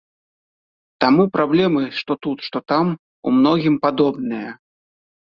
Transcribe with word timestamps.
Таму 1.05 1.23
праблемы 1.35 1.83
што 1.99 2.13
тут, 2.29 2.37
што 2.49 2.57
там 2.75 2.85
у 2.97 3.29
многім 3.39 3.75
падобныя. 3.89 4.61